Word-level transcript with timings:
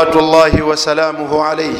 صلوات 0.00 0.16
الله 0.16 0.62
وسلامه 0.62 1.42
عليه 1.44 1.78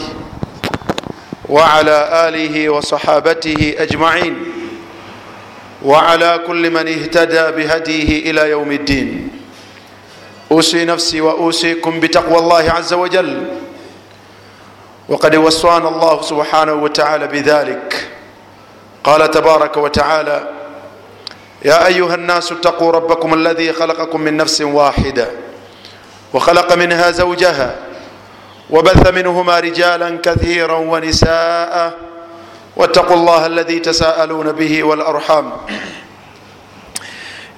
وعلى 1.49 2.29
آله 2.29 2.69
وصحابته 2.71 3.75
أجمعين 3.79 4.45
وعلى 5.85 6.41
كل 6.46 6.70
من 6.70 6.88
اهتدى 6.88 7.50
بهديه 7.56 8.30
إلى 8.30 8.50
يوم 8.50 8.72
الدين 8.72 9.29
أوصي 10.52 10.84
نفسي 10.84 11.20
وأوصيكم 11.20 12.00
بتقوى 12.00 12.38
الله 12.38 12.70
عز 12.70 12.93
وجل 12.93 13.46
وقد 15.09 15.37
وصانا 15.37 15.89
الله 15.89 16.23
سبحانه 16.23 16.73
وتعالى 16.75 17.27
بذلك 17.27 18.09
قال 19.05 19.30
تبارك 19.30 19.77
وتعالى 19.77 20.48
يا 21.64 21.87
أيها 21.87 22.14
الناس 22.14 22.52
اتقوا 22.52 22.93
ربكم 22.93 23.34
الذي 23.34 23.73
خلقكم 23.73 24.21
من 24.21 24.37
نفس 24.37 24.61
واحدة 24.61 25.27
وخلق 26.34 26.73
منها 26.75 27.11
زوجها 27.11 27.89
وبث 28.71 29.11
منهما 29.11 29.61
رجالا 29.61 30.18
كثيرا 30.22 30.79
ونساء. 30.79 31.93
واتقوا 32.76 33.16
الله 33.16 33.46
الذي 33.46 33.78
تساءلون 33.78 34.52
به 34.52 34.82
والأرحام. 34.82 35.52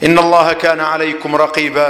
إن 0.02 0.18
الله 0.18 0.52
كان 0.52 0.80
عليكم 0.80 1.36
رقيبا. 1.36 1.88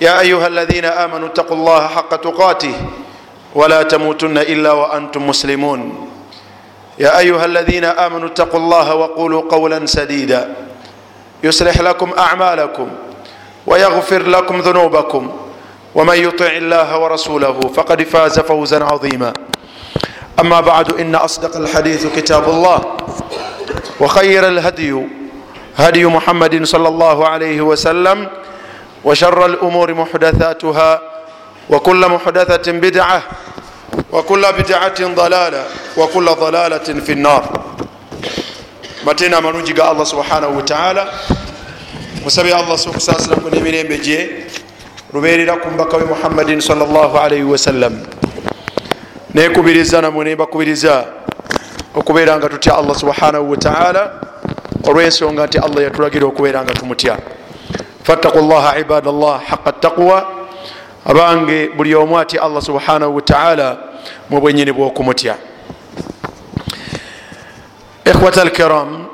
يا 0.00 0.20
أيها 0.20 0.46
الذين 0.46 0.84
آمنوا 0.84 1.28
اتقوا 1.28 1.56
الله 1.56 1.86
حق 1.86 2.16
تقاته 2.16 2.74
ولا 3.54 3.82
تموتن 3.82 4.38
إلا 4.38 4.72
وأنتم 4.72 5.28
مسلمون. 5.28 6.08
يا 6.98 7.18
أيها 7.18 7.44
الذين 7.44 7.84
آمنوا 7.84 8.28
اتقوا 8.28 8.60
الله 8.60 8.94
وقولوا 8.94 9.42
قولا 9.50 9.86
سديدا. 9.86 10.54
يصلح 11.42 11.80
لكم 11.80 12.10
أعمالكم 12.18 12.88
ويغفر 13.66 14.22
لكم 14.22 14.60
ذنوبكم. 14.60 15.41
ومن 15.94 16.16
يطع 16.16 16.46
الله 16.46 16.98
ورسوله 16.98 17.60
فقد 17.74 18.02
فاز 18.02 18.40
فوزا 18.40 18.84
عظيما. 18.84 19.32
أما 20.40 20.60
بعد 20.60 20.92
إن 21.00 21.14
أصدق 21.14 21.56
الحديث 21.56 22.06
كتاب 22.16 22.48
الله. 22.48 22.78
وخير 24.00 24.48
الهدي 24.48 25.06
هدي 25.76 26.04
محمد 26.06 26.64
صلى 26.64 26.88
الله 26.88 27.28
عليه 27.28 27.60
وسلم. 27.60 28.28
وشر 29.04 29.46
الأمور 29.46 29.94
محدثاتها 29.94 31.00
وكل 31.70 32.08
محدثة 32.08 32.72
بدعة 32.72 33.22
وكل 34.12 34.42
بدعة 34.52 35.14
ضلالة 35.14 35.64
وكل 35.96 36.26
ضلالة 36.26 36.88
في 37.00 37.12
النار. 37.12 37.44
Mateena 39.02 39.38
amalungi 39.38 39.72
ga 39.74 39.90
allah 39.90 40.06
subhanahu 40.06 40.56
wataala 40.56 41.10
musabye 42.24 42.54
allah 42.54 42.78
okusaasiraku 42.78 43.50
n'emirembe 43.50 43.98
gye 43.98 44.46
luberera 45.12 45.56
ku 45.56 45.70
mbaka 45.70 45.96
we 45.96 46.04
muhammadin 46.04 46.60
salllahalaihi 46.60 47.44
wasallam 47.44 48.00
nekubiriza 49.34 50.00
namwe 50.00 50.24
nebakubiriza 50.24 51.04
okubeera 51.94 52.36
nga 52.38 52.48
tutya 52.48 52.76
allah 52.76 52.96
subhanahu 52.96 53.50
wataala 53.50 54.20
olwensonga 54.88 55.46
nti 55.46 55.58
allah 55.58 55.82
yatulagira 55.84 56.26
okubeera 56.26 56.64
nga 56.64 56.74
tumutya. 56.74 57.18
Fattaku 58.02 58.38
llaha 58.38 58.78
ibadallah 58.78 59.40
haqa 59.46 59.72
taqwa. 59.72 60.26
Abange 61.04 61.68
buli 61.76 61.94
omu 61.94 62.18
atya 62.18 62.42
allah 62.42 62.62
subhanahu 62.62 63.14
wataala 63.16 63.78
mu 64.30 64.40
bwenyini 64.40 64.72
bwokumutya. 64.72 65.36
Ikhwata 68.04 68.42
alkiram 68.42 69.06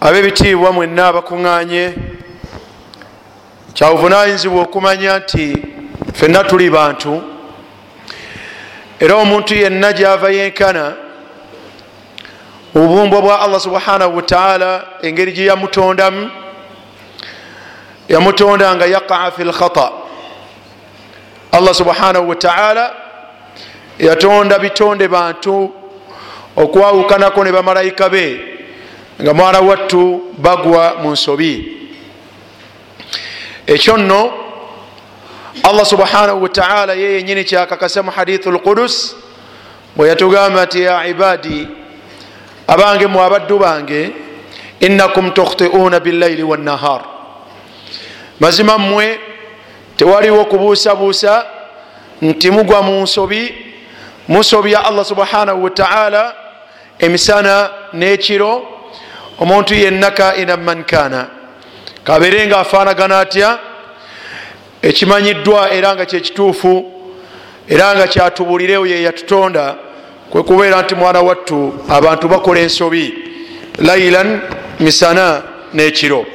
abebitiibwa 0.00 0.72
mwenna 0.72 1.06
abakuŋŋanye 1.06 2.17
kyabuvunanyizibwa 3.74 4.62
okumanya 4.62 5.18
nti 5.18 5.56
fenna 6.14 6.44
tuli 6.44 6.70
bantu 6.70 7.22
era 9.00 9.14
omuntu 9.16 9.54
yenna 9.54 9.92
gyava 9.92 10.30
yenkana 10.30 10.92
obubumbwa 12.74 13.20
bwa 13.22 13.40
allah 13.40 13.60
subhanahu 13.60 14.16
wataala 14.16 14.84
engeri 15.02 15.32
gye 15.32 15.44
yamutondamu 15.46 16.30
yamutonda 18.08 18.74
nga 18.76 18.86
yaqaa 18.86 19.30
fi 19.30 19.44
lkhata 19.44 19.90
allah 21.52 21.74
subhanahu 21.74 22.28
wataala 22.28 22.94
yatonda 23.98 24.58
bitonde 24.58 25.08
bantu 25.08 25.72
okwawukanako 26.56 27.44
ne 27.44 27.52
bamalayika 27.52 28.08
be 28.08 28.40
nga 29.22 29.34
mwana 29.34 29.60
wattu 29.60 30.22
bagwa 30.38 30.94
mu 31.02 31.10
nsobi 31.10 31.78
ekyo 33.68 33.96
nno 33.96 34.32
allah 35.62 35.86
subhanahu 35.86 36.42
wataala 36.42 36.92
ye 36.94 37.12
yenyini 37.12 37.44
kyakakasa 37.44 38.02
mu 38.02 38.10
hadithu 38.10 38.50
lqudus 38.50 39.16
bwe 39.96 40.08
yatugamba 40.08 40.64
nti 40.64 40.82
ya 40.82 41.06
ibadi 41.06 41.68
abange 42.66 43.06
mu 43.06 43.20
abaddu 43.22 43.58
bange 43.58 44.10
innakum 44.80 45.30
tukhtiuna 45.30 46.00
billaili 46.00 46.42
wannahar 46.42 47.04
mazima 48.40 48.78
mmwe 48.78 49.20
tewaliwo 49.96 50.44
kubuusabuusa 50.44 51.46
nti 52.22 52.50
mugwa 52.50 52.82
mu 52.82 53.02
nsobi 53.02 53.54
musobya 54.28 54.84
allah 54.84 55.04
subhanahu 55.04 55.64
wataala 55.64 56.34
emisana 56.98 57.70
n'ekiro 57.92 58.62
omuntu 59.38 59.74
yenna 59.74 60.10
kaina 60.10 60.56
man 60.56 60.84
kana 60.84 61.37
kabere 62.08 62.46
nga 62.46 62.58
afaanagana 62.58 63.20
atya? 63.20 63.58
Ekimanyiddwa 64.82 65.70
era 65.72 65.94
nga 65.94 66.06
kyekituufu 66.06 66.92
era 67.68 67.96
nga 67.96 68.06
kyatubulirewo 68.06 68.86
ye 68.86 69.02
yatutonda 69.02 69.74
kwe 70.30 70.42
kubeera 70.42 70.82
nti 70.82 70.94
mwana 70.94 71.20
wattu 71.20 71.74
abantu 71.88 72.28
bakola 72.28 72.60
ensobi 72.60 73.14
lailan 73.78 74.40
misana 74.80 75.42
n'ekiro. 75.74 76.26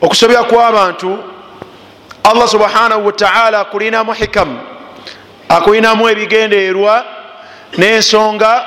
Okusobya 0.00 0.44
kw'abantu 0.44 1.18
allah 2.24 2.48
subhanahu 2.48 3.06
wataala 3.06 3.60
akulinamu 3.60 4.12
hikamu 4.12 4.60
akulinamu 5.48 6.08
ebigendeerwa 6.08 7.04
n'ensonga 7.78 8.64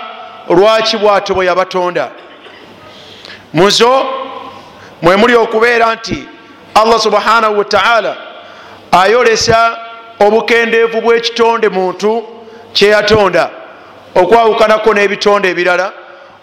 lwaki 0.50 0.98
bwatyo 0.98 1.36
bwe 1.36 1.46
yabatonda? 1.46 2.12
Muzo 3.54 4.25
mwemuli 5.02 5.36
okubeera 5.36 5.96
nti 5.96 6.28
allah 6.74 7.00
subhanahu 7.00 7.58
wataala 7.58 8.18
ayolesa 8.92 9.78
obukendeevu 10.20 11.02
bw'ekitonde 11.02 11.70
muntu 11.70 12.24
kyeyatonda 12.74 13.50
okwawukanako 14.16 14.94
n'ebitonde 14.94 15.50
ebirala 15.50 15.92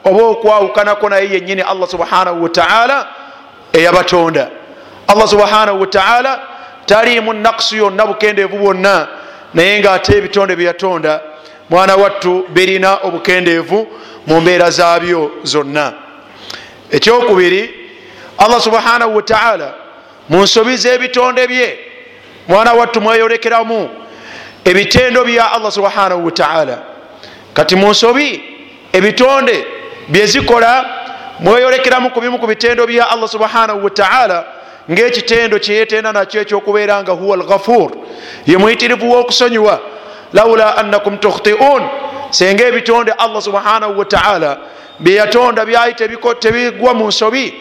oba 0.05 0.23
okwawukanako 0.25 1.09
naye 1.09 1.31
yennyini 1.33 1.63
allah 1.63 1.89
subhanahu 1.89 2.43
wataala 2.43 3.07
eyabatonda. 3.73 4.51
Allah 5.09 5.29
subhanahu 5.29 5.81
wataala 5.81 6.41
taliimu 6.87 7.33
nakusu 7.33 7.77
yonna 7.77 8.07
bukendeevu 8.07 8.59
bwonna 8.59 9.09
naye 9.55 9.81
ngaate 9.81 10.17
ebitonde 10.19 10.57
byeyatonda 10.57 11.21
mwana 11.71 11.97
wattu 11.97 12.45
birina 12.49 12.97
obukendeevu 13.03 13.87
mu 14.27 14.41
mbeera 14.41 14.71
zaabyo 14.71 15.31
zonna. 15.43 15.93
Ekyokubiri 16.91 17.82
allah 18.39 18.61
subhanahu 18.61 19.17
wataala 19.17 19.75
mu 20.29 20.43
nsobi 20.43 20.77
z'ebitonde 20.77 21.47
bye 21.47 21.79
mwana 22.49 22.73
wattu 22.73 23.01
mweyolekeramu 23.01 23.91
ebitendo 24.65 25.25
bya 25.25 25.53
allah 25.53 25.73
subhanahu 25.73 26.25
wataala 26.25 26.79
kati 27.55 27.77
mu 27.77 27.91
nsobi 27.91 28.45
ebitonde 28.93 29.67
byezikola 30.09 30.85
mweyolekeramu 31.41 32.11
ku 32.11 32.21
bimu 32.21 32.39
ku 32.39 32.47
bitendo 32.47 32.87
bya 32.87 33.11
allah 33.11 33.29
subhanahu 33.29 33.85
wataala 33.85 34.45
ngaekitendo 34.91 35.59
kyeyetenda 35.59 36.13
nakyo 36.13 36.41
ekyokubeera 36.41 37.03
nga 37.03 37.13
huwa 37.13 37.37
alghafur 37.37 37.91
ye 38.47 38.57
muyitirivu 38.57 39.11
w'okusonyiwa 39.11 39.81
laula 40.33 40.77
annakum 40.77 41.19
tukhtiun 41.19 41.89
senga 42.31 42.65
ebitonde 42.65 43.13
allah 43.13 43.43
subhanahu 43.43 43.99
wataala 43.99 44.59
byeyatonda 45.01 45.67
byali 45.67 45.95
tebigwa 46.41 46.95
mu 46.95 47.09
nsobi 47.09 47.55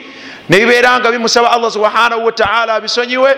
nebibeera 0.51 1.00
nga 1.00 1.12
bimusaba 1.12 1.51
allah 1.51 1.71
subhanahu 1.71 2.25
wataala 2.25 2.74
abisonyiwe. 2.74 3.31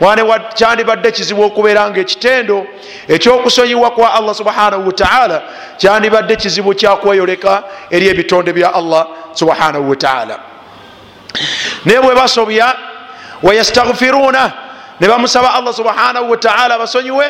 Mwane 0.00 0.22
kyandibadde 0.54 1.12
kizibu 1.12 1.42
okubeera 1.42 1.90
nga 1.90 2.00
ekitendo 2.00 2.66
ekyokusonyiwa 3.08 3.90
kwa 3.90 4.14
allah 4.14 4.34
subhanahu 4.34 4.86
wataala 4.86 5.42
kyandibadde 5.76 6.36
kizibu 6.36 6.74
kyakweyoleka 6.74 7.62
eri 7.90 8.08
ebitonde 8.08 8.52
bya 8.52 8.74
allah 8.74 9.06
subhanahu 9.32 9.90
wataala 9.90 10.38
naye 11.84 12.00
bwe 12.00 12.14
basobya 12.14 12.74
wayastaghfiruna 13.42 14.52
ne 15.00 15.08
bamusaba 15.08 15.54
allah 15.54 15.74
subhanahu 15.74 16.30
wataala 16.30 16.74
abasonyiwe 16.74 17.26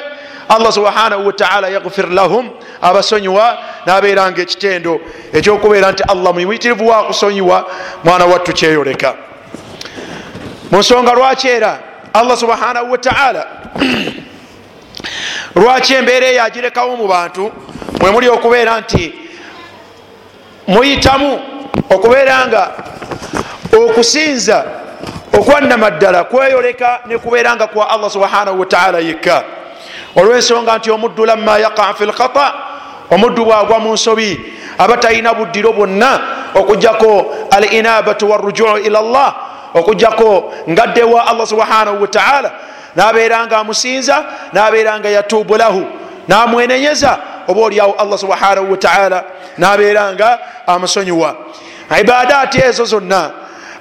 allah 0.49 0.73
subhanahu 0.73 1.27
wataala 1.27 1.69
yaghfir 1.69 2.09
lahum 2.11 2.51
abasonyiwa 2.83 3.59
nabeera 3.87 4.31
nga 4.31 4.43
ekitendo 4.43 5.01
ekyokubeera 5.33 5.93
nti 5.93 6.03
allah 6.03 6.35
mumuyitirivu 6.35 6.89
wakusonyiwa 6.89 7.67
mwana 8.05 8.25
wattu 8.25 8.53
kyeyoleka 8.53 9.28
mu 10.71 10.79
nsonga 10.79 11.13
lwaki 11.13 11.49
era? 11.49 11.79
Allah 12.15 12.37
subhanahu 12.37 12.91
wataala 12.91 13.47
lwaki 15.57 15.95
embeera 15.95 16.27
eyo 16.27 16.45
agirekawo 16.45 16.97
mu 16.97 17.09
bantu? 17.09 17.53
Mwemuli 18.01 18.29
okubeera 18.29 18.81
nti 18.81 19.15
muyitamu 20.69 21.41
okubeera 21.91 22.47
nga 22.47 22.71
okusinza 23.73 24.65
okwannamaddala 25.33 26.25
kweyoleka 26.25 27.01
nekubeera 27.07 27.57
nga 27.57 27.67
kwa 27.67 27.91
allah 27.91 28.11
subhanahu 28.11 28.61
wataala 28.61 28.99
yekka. 28.99 29.45
Olwensonga 30.17 30.79
nti 30.79 30.91
omuddu 30.91 31.25
lamma 31.25 31.59
yaqa 31.59 31.95
fi 31.95 32.05
lkhata 32.05 32.55
omuddu 33.11 33.45
bwagwa 33.45 33.79
mu 33.79 33.93
nsobi 33.93 34.41
aba 34.79 34.97
talina 34.97 35.35
buddiro 35.35 35.73
bwonna 35.73 36.21
okujjako 36.55 37.35
al 37.51 37.73
inabatu 37.73 38.31
warujuu 38.31 38.77
ila 38.77 39.03
llah 39.03 39.48
okujjako 39.75 40.55
ngaddewa 40.71 41.27
allah 41.27 41.47
subhanahu 41.47 42.01
wataala 42.03 42.53
nabeera 42.97 43.47
nga 43.47 43.59
amusinza 43.59 44.25
nabeera 44.53 44.99
nga 45.01 45.09
yatubu 45.09 45.57
lahu. 45.57 45.87
Namwenenyeza 46.29 47.19
oba 47.49 47.61
oliawo 47.61 47.93
allah 47.99 48.19
subhanahu 48.19 48.71
wataala 48.71 49.25
nabeera 49.59 50.13
nga 50.13 50.39
amusonyiwa. 50.67 51.37
Ibadaati 52.01 52.59
ezo 52.61 52.85
zonna 52.85 53.31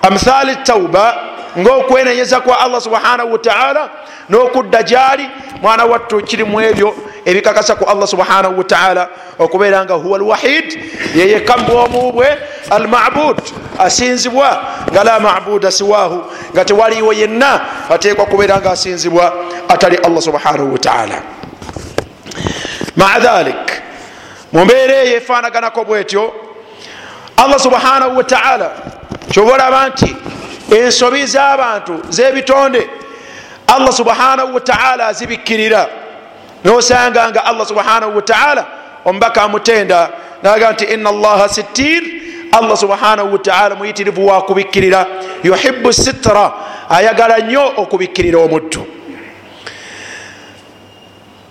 amthali 0.02 0.56
tauba 0.56 1.16
ngaokwenenyeza 1.60 2.40
kwa 2.40 2.60
allah 2.60 2.82
subhanahu 2.82 3.32
wataala 3.32 3.90
n'okudda 4.30 4.84
gyali 4.84 5.30
mwana 5.62 5.86
wattu 5.86 6.24
kirimu 6.24 6.62
ebyo 6.62 6.96
ebikakasa 7.26 7.76
ku 7.76 7.86
allah 7.90 8.08
subhanahu 8.08 8.58
wataala 8.58 9.10
okubeera 9.40 9.86
nga 9.86 9.94
huwa 9.94 10.18
alwahid 10.18 10.80
yeyeka 11.16 11.58
mubwomubwe 11.58 12.38
almabud 12.70 13.42
asinzibwa 13.80 14.64
nga 14.92 15.04
la 15.04 15.20
mabuda 15.20 15.72
siwahu 15.72 16.24
nga 16.54 16.66
tewaliwo 16.66 17.14
yenna 17.14 17.62
ateekwa 17.90 18.26
kubeera 18.26 18.58
nga 18.58 18.72
asinzibwa 18.72 19.34
atali 19.70 19.96
allah 19.96 20.22
subhanahu 20.22 20.74
wataala 20.74 21.22
maa 22.96 23.20
dhalik 23.20 23.82
mumbeera 24.54 24.96
eyo 24.96 25.18
efanaganako 25.18 25.86
bwetyo 25.86 26.34
allah 27.38 27.60
subhanahu 27.60 28.18
wataala 28.18 28.72
kyoba 29.32 29.54
olaba 29.54 29.90
nti 29.90 30.16
ensobi 30.76 31.26
z'abantu 31.26 32.02
z'ebitonde 32.10 32.90
allah 33.68 33.94
subhanahu 33.94 34.54
wataala 34.54 35.08
azibikkirira 35.08 35.88
nosanga 36.64 37.30
nga 37.30 37.46
allah 37.46 37.66
subhanahu 37.68 38.16
wataala 38.16 38.66
omubaka 39.06 39.42
amutenda 39.42 40.10
naga 40.44 40.72
nti 40.72 40.86
ina 40.86 41.10
allaha 41.10 41.50
sittir. 41.50 42.04
Allah 42.52 42.78
subhanahu 42.78 43.32
wataala 43.32 43.76
muyitirivu 43.76 44.28
wakubikkirira 44.28 45.06
yuhibu 45.44 45.94
sitra 45.94 46.54
ayagala 46.90 47.38
nnyo 47.38 47.74
okubikkirira 47.78 48.40
omuddu. 48.40 48.88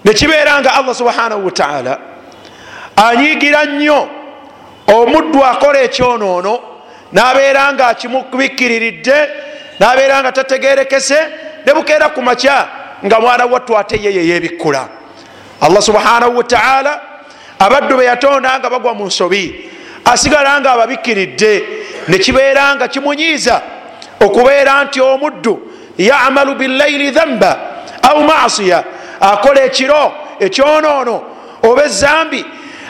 Nekibeera 0.05 0.61
nga 0.61 0.75
allah 0.75 0.95
subhanahu 0.95 1.45
wataala 1.45 1.99
anyigira 2.97 3.65
nnyo 3.65 4.09
omuddu 4.87 5.45
akola 5.45 5.81
ekyonoono 5.81 6.61
nabeera 7.17 7.73
nga 7.73 7.87
akimubikkiriridde 7.87 9.19
nabeera 9.81 10.21
nga 10.21 10.33
tategerekese 10.33 11.19
nebukeera 11.67 12.09
ku 12.09 12.23
makya 12.23 12.69
nga 13.05 13.21
mwana 13.21 13.45
wattu 13.47 13.79
ate 13.79 13.97
ye 14.05 14.15
yeyebikkula 14.15 14.89
allah 15.61 15.83
subhanahu 15.83 16.37
wataala 16.37 17.01
abaddu 17.59 17.97
be 17.97 18.05
yatonda 18.05 18.59
nga 18.59 18.71
bagwa 18.71 18.95
mu 18.95 19.07
nsobi 19.07 19.71
asigala 20.05 20.61
nga 20.61 20.73
ababikkiridde 20.73 21.53
nekibeera 22.09 22.77
nga 22.77 22.89
kimunyiiza 22.89 23.63
okubeera 24.21 24.85
nti 24.85 25.01
omuddu 25.01 25.73
yamalu 25.99 26.55
billaili 26.55 27.11
dhamba 27.11 27.59
au 28.03 28.25
masiya 28.25 28.85
akola 29.21 29.61
ekiro 29.65 30.13
ekyonoono 30.41 31.23
oba 31.63 31.85
ezambi. 31.85 32.45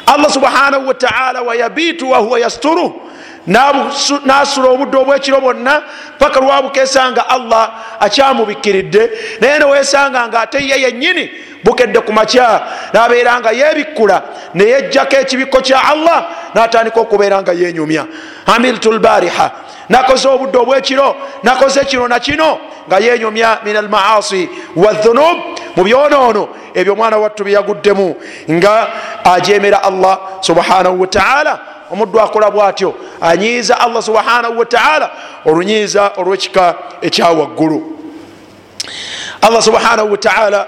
Allah 0.06 0.30
subhanahu 0.30 0.88
wataala 0.88 1.42
wayabitu 1.42 2.10
wahuwa 2.10 2.40
yasturu 2.40 3.05
nasula 3.46 4.68
obudde 4.68 4.96
obwekiro 4.96 5.40
bwonna 5.40 5.82
paka 6.18 6.40
lwabukesa 6.40 7.12
nga 7.12 7.28
allah 7.28 7.70
akyamubikkiridde 8.00 9.10
naye 9.40 9.58
newesanga 9.58 10.28
nga 10.28 10.40
ate 10.40 10.58
ye 10.68 10.80
yennyini 10.80 11.30
bukedde 11.64 12.00
ku 12.00 12.12
makya 12.12 12.62
nabeera 12.92 13.40
nga 13.40 13.50
yebikkula 13.50 14.22
neyejjako 14.54 15.16
ekibikko 15.16 15.60
kya 15.60 15.84
allah 15.84 16.26
natandika 16.54 17.00
okubeera 17.00 17.42
nga 17.42 17.52
yenyumya 17.52 18.06
amiltu 18.46 18.92
lbariha 18.92 19.50
nakoze 19.88 20.28
obudde 20.28 20.58
obwekiro 20.58 21.16
nakoze 21.42 21.84
kino 21.84 22.08
nakino 22.08 22.58
nga 22.88 22.98
yenyumya 22.98 23.58
min 23.64 23.76
almaasi 23.76 24.48
wadhunub 24.76 25.36
mu 25.76 25.84
byonoono 25.84 26.48
ebyo 26.74 26.92
omwana 26.92 27.18
wattu 27.18 27.44
byeyaguddemu 27.44 28.16
nga 28.50 28.88
ajemera 29.24 29.82
allah 29.82 30.18
subhanahu 30.40 31.00
wataala 31.00 31.75
omuddu 31.90 32.20
akola 32.20 32.50
bwatyo 32.50 32.94
anyiiza 33.20 33.80
allah 33.80 34.02
subhanahu 34.02 34.58
wataala 34.58 35.10
olunyiiza 35.44 36.12
olwekika 36.16 36.74
ekyawaggulu 37.02 37.98
allah 39.42 39.62
subhanahu 39.62 40.10
wataala 40.12 40.66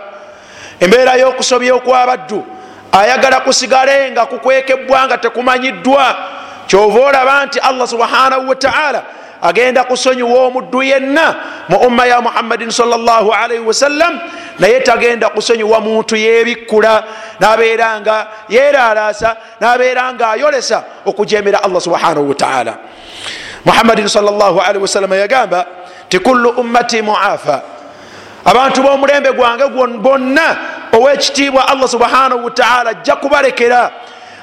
embeera 0.80 1.14
y'okusobya 1.16 1.74
okwabaddu 1.74 2.44
ayagala 2.92 3.40
kusigale 3.40 4.10
nga 4.10 4.26
kukwekebwa 4.26 5.06
nga 5.06 5.18
tekumanyiddwa 5.18 6.16
kyova 6.66 7.00
olaba 7.00 7.46
nti 7.46 7.58
allah 7.58 7.88
subhanahu 7.88 8.48
wataala 8.48 9.02
agenda 9.42 9.84
kusonyiwa 9.84 10.44
omuddu 10.46 10.82
yenna 10.82 11.34
mu 11.68 11.76
umma 11.78 12.06
ya 12.06 12.20
muhammadin 12.20 12.70
salllahalaihi 12.70 13.64
wasallam 13.64 14.20
naye 14.58 14.80
tagenda 14.80 15.28
kusonyiwa 15.28 15.80
muntu 15.80 16.16
yebikkula 16.16 17.04
nabeera 17.40 18.00
nga 18.00 18.26
yeralasa 18.48 19.36
nabeera 19.60 20.12
nga 20.12 20.30
ayolesa 20.30 20.84
okujemera 21.06 21.62
allah 21.62 21.80
subhanahu 21.80 22.28
wataala 22.28 22.78
muhammadin 23.64 24.08
wasallama 24.80 25.16
yagamba 25.16 25.66
ti 26.08 26.18
kullu 26.18 26.50
ummati 26.50 27.02
muafa. 27.02 27.62
Abantu 28.44 28.82
b'omulembe 28.82 29.32
gwange 29.32 29.68
bonna 29.98 30.56
owekitiibwa 30.92 31.68
allah 31.68 31.88
subhanahu 31.88 32.44
wataala 32.44 32.90
ajja 32.90 33.16
kubalekera 33.16 33.90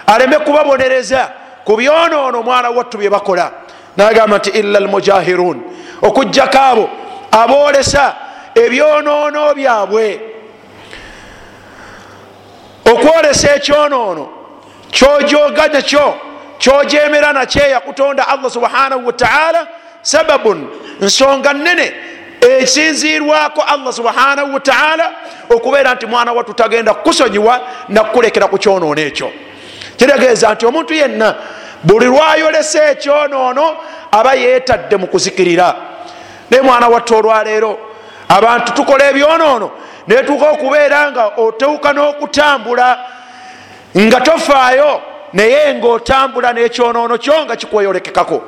aleme 0.08 0.40
kubabonereza 0.40 1.32
ku 1.66 1.76
byonoono 1.76 2.40
omwana 2.40 2.70
wattu 2.70 2.98
bye 2.98 3.10
bakola. 3.10 3.52
Nagamba 3.98 4.38
nti 4.38 4.50
ila 4.50 4.80
almujahirun. 4.80 5.62
Okugjako 6.02 6.58
abo 6.58 6.90
aboolesa 7.32 8.16
ebyonoono 8.56 9.54
byabwe 9.54 10.20
okwolesa 12.92 13.56
ekyonoono 13.56 14.30
kyojoga 14.92 15.68
nakyo 15.68 16.16
kyojemera 16.58 17.34
nakyeya 17.34 17.80
kutonda 17.80 18.28
allah 18.28 18.52
subhanahu 18.52 19.08
wataala 19.08 19.68
sababun 20.02 20.68
nsonga 21.02 21.54
nene. 21.54 21.94
Esinzirwako 22.42 23.62
allah 23.62 23.94
subhanahu 23.94 24.54
wataala 24.54 25.12
okubeera 25.50 25.94
nti 25.94 26.06
mwana 26.06 26.34
wattu 26.34 26.54
tagenda 26.54 26.94
kukusonyiwa 26.94 27.62
nakukulekera 27.90 28.48
ku 28.48 28.58
kyonoono 28.58 29.02
ekyo 29.02 29.32
kitegeeza 29.98 30.54
nti 30.54 30.66
omuntu 30.66 30.94
yenna 30.94 31.36
buli 31.84 32.06
lwayolesa 32.06 32.90
ekyonoono 32.92 33.78
aba 34.12 34.34
yeetadde 34.34 34.98
mu 34.98 35.08
kuzikirira. 35.08 35.76
Naye 36.50 36.64
mwana 36.64 36.88
watta 36.88 37.16
olwaleero 37.16 37.80
abantu 38.30 38.74
tukola 38.74 39.10
ebyonoono 39.10 39.72
netuuka 40.08 40.50
okubeera 40.50 41.12
nga 41.12 41.26
otuuka 41.38 41.94
n'okutambula 41.94 42.88
nga 43.98 44.22
tofaayo 44.22 45.02
naye 45.34 45.74
ngaotambula 45.74 46.54
n'ekyonoono 46.54 47.18
kyo 47.18 47.46
nga 47.46 47.56
kikweyolekekako. 47.56 48.44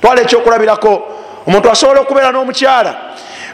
Twala 0.00 0.20
ekyokulabirako 0.22 0.92
omuntu 1.46 1.70
asobola 1.70 2.00
okubeera 2.00 2.32
n'omukyala 2.32 2.94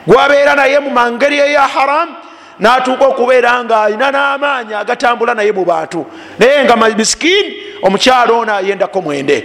gwabeera 0.06 0.54
naye 0.54 0.78
mu 0.78 0.90
mangeri 0.90 1.38
eya 1.38 1.62
haramu 1.62 2.14
natuuka 2.58 3.04
okubeera 3.06 3.64
nga 3.64 3.82
alina 3.82 4.10
n'amaanyi 4.10 4.74
agatambula 4.74 5.34
naye 5.34 5.52
mu 5.52 5.64
bantu. 5.64 6.06
Naye 6.38 6.64
nga 6.64 6.76
misikini 6.76 7.56
omukyalo 7.82 8.38
ono 8.38 8.54
ayendako 8.54 9.02
mwende. 9.02 9.44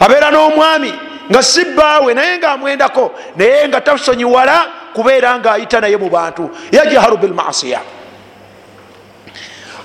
Abeera 0.00 0.30
n'omwami 0.30 0.94
nga 1.30 1.42
sibbaawe 1.42 2.14
naye 2.14 2.38
nga 2.38 2.52
amwendako 2.52 3.14
naye 3.36 3.68
nga 3.68 3.80
tasonyiwala 3.80 4.79
kubeera 4.94 5.38
nga 5.38 5.52
ayita 5.52 5.80
naye 5.80 5.96
mu 5.96 6.10
bantu 6.10 6.50
yajharu 6.72 7.16
bilmasiya. 7.16 7.80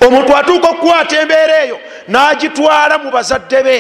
Omuntu 0.07 0.37
atuuka 0.37 0.69
okukwata 0.69 1.21
embeera 1.21 1.63
eyo 1.63 1.77
n'agitwala 2.07 2.97
mu 2.97 3.11
bazadde 3.11 3.63
be. 3.63 3.77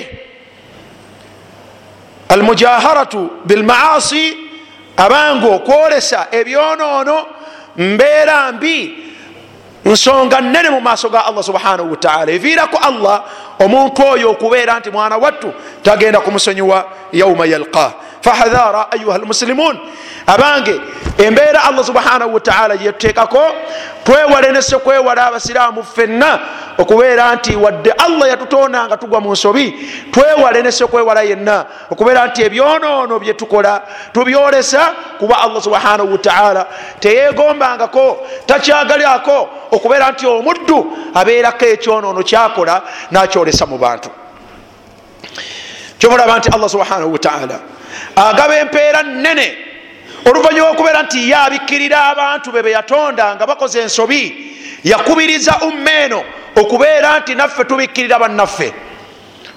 Almujaharatu 2.29 3.29
bilmaasi 3.45 4.37
abanga 4.97 5.47
okwolesa 5.47 6.27
ebyonoono 6.31 7.25
mbeera 7.77 8.51
mbi 8.51 9.05
nsonga 9.85 10.41
nene 10.41 10.69
mu 10.69 10.81
maaso 10.81 11.09
ga 11.09 11.25
allah 11.25 11.43
subhanahu 11.43 11.91
wataala 11.91 12.31
eviiraku 12.31 12.77
allah 12.81 13.23
omuntu 13.59 14.01
oyo 14.01 14.31
okubeera 14.31 14.79
nti 14.79 14.89
mwana 14.91 15.17
wattu 15.17 15.53
tagenda 15.83 16.19
kumusonyiwa 16.19 16.85
yauma 17.11 17.45
yalqah 17.45 17.93
fahadhara 18.21 18.91
ayuha 18.91 19.17
lmusilimun 19.17 19.79
abange 20.27 20.81
embeera 21.17 21.63
allah 21.63 21.85
subhanahu 21.85 22.33
wataala 22.33 22.73
yetuteekako 22.73 23.41
twewale 24.03 24.51
nese 24.51 24.77
kwewala 24.77 25.27
abasiraamu 25.27 25.83
ffenna 25.83 26.39
okubeera 26.77 27.35
nti 27.35 27.55
wadde 27.55 27.91
allah 27.91 28.29
yatutonda 28.29 28.85
nga 28.85 28.97
tugwa 28.97 29.21
mu 29.21 29.31
nsobi 29.31 29.89
twewale 30.11 30.61
nese 30.61 30.85
kwewala 30.85 31.21
yenna 31.21 31.65
okubeera 31.91 32.27
nti 32.27 32.41
ebyonoono 32.41 33.19
byetukola 33.19 33.81
tubyolesa 34.13 34.93
kuba 35.19 35.41
allah 35.41 35.61
subhanahu 35.61 36.11
wataala 36.11 36.65
teyegombangako 36.99 38.27
takyagalako 38.45 39.49
okubeera 39.71 40.11
nti 40.11 40.27
omuddu 40.27 40.97
abeerako 41.13 41.65
ekyonoono 41.65 42.23
kyakola 42.23 42.81
nakyolesa 43.11 43.65
mu 43.65 43.77
bantu. 43.77 44.09
Kyomulaba 45.97 46.37
nti 46.37 46.49
allah 46.49 46.69
subhanahu 46.69 47.13
wataala 47.13 47.59
agaba 48.15 48.57
empeera 48.59 49.03
nene 49.03 49.64
oluvanyuma 50.25 50.69
okubeera 50.69 51.03
nti 51.03 51.29
yabikkirira 51.29 52.05
abantu 52.05 52.51
be 52.51 52.61
beyatonda 52.61 53.35
nga 53.35 53.47
bakoze 53.47 53.81
ensobi 53.81 54.53
yakubiriza 54.83 55.59
ummeeno 55.67 56.23
okubeera 56.55 57.19
nti 57.19 57.35
naffe 57.35 57.63
tubikkirira 57.63 58.19
bannaffe. 58.19 58.73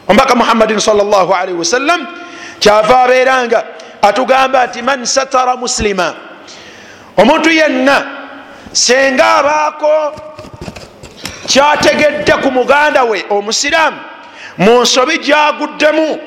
Omubaka 0.09 0.35
muhammadin 0.35 0.81
salllahalihi 0.81 1.59
wasallam 1.59 2.07
kyava 2.61 3.01
abeeranga 3.03 3.65
atugamba 4.03 4.67
nti 4.67 4.83
man 4.83 5.05
satara 5.07 5.57
muslima. 5.57 6.15
Omuntu 7.17 7.51
yenna 7.51 8.07
senga 8.73 9.37
abaako 9.37 10.15
kyategedde 11.47 12.33
ku 12.43 12.51
muganda 12.51 13.05
we 13.05 13.25
omusiraamu 13.31 13.99
mu 14.59 14.83
nsobi 14.83 15.19
gyaguddemu 15.19 16.19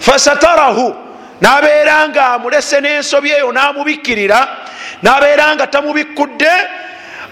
fasatarahu 0.00 1.05
nabeera 1.40 2.08
nga 2.08 2.26
amulese 2.26 2.80
n'ensobi 2.80 3.30
eyo 3.32 3.52
namubikkirira 3.52 4.48
nabeera 5.02 5.54
nga 5.54 5.66
tamubikkudde 5.66 6.52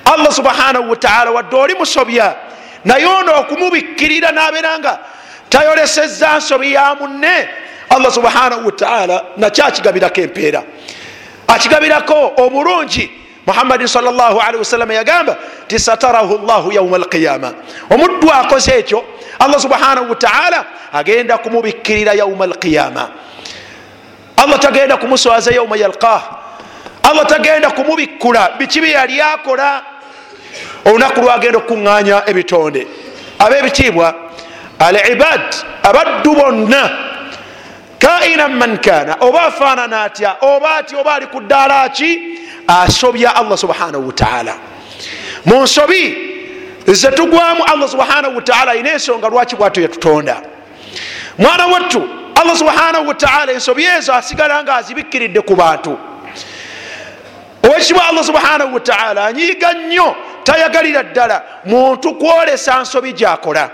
allah 0.04 0.32
subhanahu 0.32 0.90
wataala 0.90 1.30
wadde 1.30 1.56
oli 1.56 1.74
musobya. 1.74 2.36
Naye 2.84 3.06
ono 3.06 3.40
okumubikkirira 3.40 4.32
nabeera 4.32 4.78
nga 4.78 4.98
tayoleseza 5.48 6.36
nsobi 6.36 6.72
ya 6.72 6.94
munne 6.94 7.48
allah 7.88 8.12
subhanahu 8.12 8.66
wataala 8.66 9.24
nakyo 9.36 9.64
akigabirako 9.64 10.20
empeera. 10.20 10.62
Akigabirako 11.48 12.32
obulungi 12.36 13.10
muhammadin 13.46 13.86
salllahalihi 13.86 14.58
wasallama 14.58 14.94
yagamba 14.94 15.36
ti 15.68 15.78
satarahu 15.78 16.38
llahu 16.46 16.72
yauma 16.72 16.96
alqiyama. 16.96 17.52
Omuddu 17.90 18.30
akoze 18.32 18.78
ekyo 18.78 19.04
allah 19.38 19.60
subhanahu 19.60 20.10
wataala 20.10 20.64
agenda 20.92 21.38
kumubikkirira 21.38 22.12
yauma 22.12 22.44
alqiyama 22.44 23.08
allah 24.36 24.58
tagenda 24.58 24.96
kumuswaza 24.96 25.50
yauma 25.50 25.76
yalqah. 25.76 26.22
Allah 27.02 27.26
tagenda 27.26 27.70
kumubikkula. 27.70 28.50
Biki 28.58 28.80
bye 28.80 28.90
yali 28.90 29.20
akola? 29.20 29.82
Olunaku 30.84 31.20
lwagenda 31.20 31.58
okukuŋŋanya 31.58 32.22
ebitonde. 32.26 32.86
Ab'ebitiibwa 33.38 34.14
al 34.78 34.96
ibad 35.12 35.54
abaddu 35.82 36.34
bonna. 36.34 36.90
Kaina 37.98 38.48
man 38.48 38.78
kana. 38.78 39.16
Oba 39.20 39.42
afaanana 39.42 40.02
atya? 40.02 40.36
Oba 40.40 40.74
ati 40.76 40.96
oba 40.96 41.14
ali 41.14 41.26
ku 41.26 41.40
ddaala 41.40 41.88
ki? 41.88 42.34
Asobya 42.66 43.36
allah 43.36 43.58
subhanahu 43.58 44.06
wataala 44.06 44.54
mu 45.44 45.62
nsobi 45.62 46.16
zetugwamu 46.86 47.64
allah 47.64 47.88
subhanahu 47.88 48.36
wataala 48.36 48.72
ayina 48.72 48.92
ensonga 48.92 49.28
lwaki 49.28 49.56
bwato 49.56 49.80
yatutonda 49.80 50.42
mwana 51.38 51.66
wattu 51.66 52.08
allah 52.44 52.56
subhanahu 52.56 53.08
wataala 53.08 53.52
ensobi 53.52 53.84
ezo 53.84 54.14
asigala 54.14 54.62
nga 54.62 54.74
azibikkiridde 54.74 55.40
ku 55.40 55.56
bantu. 55.56 55.98
Owekitibwa 57.62 58.08
allah 58.08 58.24
subhanahu 58.24 58.74
wataala 58.74 59.26
anyiiga 59.26 59.72
nnyo 59.72 60.16
tayagalira 60.44 61.02
ddala 61.02 61.42
muntu 61.64 62.14
kwolesa 62.14 62.80
nsobi 62.80 63.12
gyakola. 63.12 63.70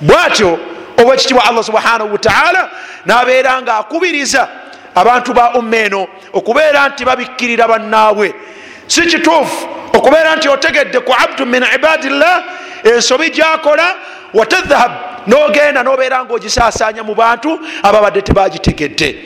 Bwatyo 0.00 0.58
owekitibwa 0.98 1.44
allah 1.44 1.64
subhanahu 1.64 2.12
wataala 2.12 2.70
nabeera 3.04 3.62
nga 3.62 3.76
akubiriza 3.76 4.48
abantu 4.94 5.34
ba 5.34 5.54
umma 5.54 5.76
eno 5.76 6.08
okubeera 6.32 6.88
nti 6.88 7.04
babikkirira 7.04 7.68
bannaabwe. 7.68 8.34
Si 8.86 9.02
kituufu 9.02 9.68
okubeera 9.94 10.36
nti 10.36 10.48
otegedde 10.48 11.00
ku 11.00 11.12
abdu 11.12 11.46
min 11.46 11.64
ibadillah 11.74 12.44
ensobi 12.84 13.30
gyakola 13.30 13.94
watadhahab 14.34 15.05
nogenda 15.26 15.82
nobeera 15.82 16.24
nga 16.24 16.34
ogisasanya 16.34 17.02
mu 17.02 17.14
bantu 17.14 17.58
ababadde 17.82 18.22
tebagitegedde. 18.22 19.18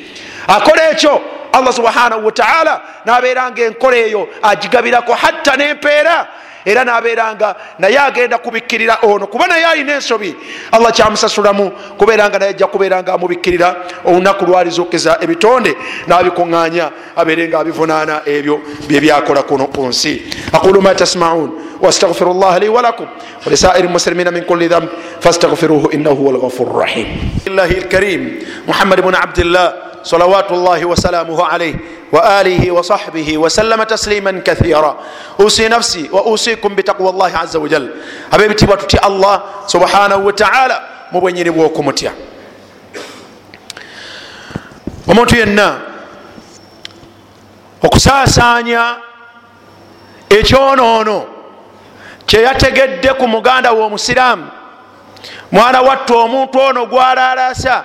Akola 0.49 0.91
ekyo 0.91 1.21
allah 1.53 1.73
subhanahu 1.73 2.27
wataala 2.27 2.81
nabeera 3.05 3.51
nga 3.51 3.63
enkola 3.63 3.97
eyo 3.97 4.29
agigabirako 4.43 5.13
hatta 5.15 5.57
nempeera 5.57 6.27
era 6.65 6.85
nabeera 6.85 7.35
nga 7.35 7.57
naye 7.79 7.99
agenda 7.99 8.39
kubikkirira 8.39 8.99
ono. 9.03 9.27
Kuba 9.27 9.47
naye 9.47 9.65
alina 9.65 9.95
ensobi 9.95 10.37
allah 10.73 10.93
kyamusasulamu 10.93 11.71
kubeera 11.99 12.29
nga 12.29 12.39
naye 12.39 12.51
ajja 12.51 12.67
kubeera 12.67 13.03
nga 13.03 13.15
amubikkirira 13.15 13.77
olunaku 14.05 14.45
lwalizukiza 14.45 15.19
ebitonde 15.21 15.77
nabikuŋŋanya 16.07 16.91
abeere 17.17 17.49
nga 17.49 17.59
abivunaana 17.59 18.21
ebyo 18.27 18.61
byebyakola 18.89 19.43
kuno 19.43 19.67
ku 19.67 19.87
nsi. 19.87 20.23
Aqulu 20.53 20.81
ma 20.83 20.95
tasmaun 20.95 21.70
واستغفر 21.83 22.31
الله 22.31 22.59
لي 22.59 22.69
ولكم 22.69 23.07
ولسائر 23.47 23.85
المسلمين 23.85 24.35
من 24.35 24.41
كل 24.41 24.69
ذنب 24.69 24.89
فاستغفروه 25.21 25.91
انه 25.95 26.11
هو 26.11 26.31
الغفور 26.31 26.67
الرحيم. 26.67 27.41
الله 27.47 27.71
الكريم. 27.71 28.45
محمد 28.69 29.01
بن 29.01 29.15
عبد 29.15 29.39
الله 29.39 29.75
صلوات 30.05 30.51
الله 30.53 30.85
وسلامه 30.85 31.45
عليه 31.45 31.75
واله 32.13 32.71
وصحبه 32.71 33.39
وسلم 33.39 33.83
تسليما 33.83 34.43
كثيرا 34.45 34.97
اوصي 35.41 35.69
نفسي 35.69 36.09
واوصيكم 36.13 36.75
بتقوى 36.75 37.11
الله 37.11 37.33
عز 37.37 37.57
وجل 37.57 37.91
abebitibwa 38.33 38.77
tutya 38.77 39.03
allah 39.03 39.43
subhanahu 39.67 40.27
wataala 40.27 40.83
mu 41.13 41.21
bwenyini 41.21 41.51
bwokumutya 41.51 42.13
omuntu 45.09 45.37
yenna 45.37 45.81
okusaasaanya 47.83 48.97
ekyonoono 50.31 51.25
kyeyategedde 52.31 53.13
ku 53.19 53.29
muganda 53.29 53.73
we 53.73 53.83
omusiraamu 53.83 54.47
mwana 55.53 55.81
watta 55.83 56.15
omuntu 56.15 56.59
ono 56.61 56.87
gwalalasa 56.87 57.85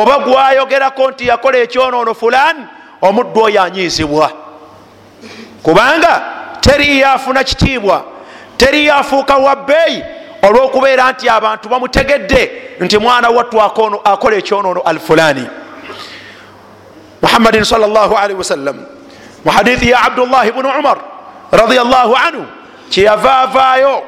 oba 0.00 0.18
gwayogerako 0.18 1.10
nti 1.10 1.26
yakola 1.28 1.58
ekyonoono 1.58 2.14
fulani 2.14 2.64
omuddu 3.02 3.40
oyo 3.42 3.62
anyiizibwa. 3.62 4.30
Kubanga 5.62 6.22
teri 6.60 7.00
yafuna 7.00 7.44
kitiibwa 7.44 8.04
teri 8.56 8.86
yafuuka 8.86 9.36
wabbeeyi 9.36 10.04
olwokubeera 10.42 11.12
nti 11.12 11.28
abantu 11.28 11.68
bamutegedde 11.68 12.52
nti 12.80 12.98
mwana 12.98 13.28
wattu 13.30 13.62
akola 14.04 14.36
ekyonoono 14.36 14.80
al 14.80 14.98
fulani. 14.98 15.46
Muhammadin 17.22 17.64
salllahalihi 17.64 18.38
wasallam 18.38 18.76
mu 19.44 19.50
hadithi 19.52 19.90
ya 19.90 20.02
abdullahi 20.02 20.52
bnu 20.52 20.68
umar 20.78 20.98
radiallahu 21.52 22.16
anhu 22.16 22.46
kyeyavaavaayo 22.90 24.02